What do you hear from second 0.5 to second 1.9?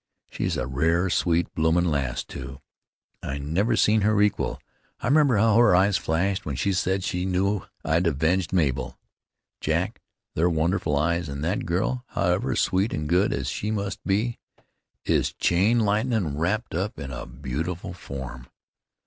a rare, sweet, bloomin'